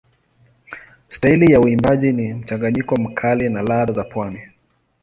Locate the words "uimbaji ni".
1.61-2.33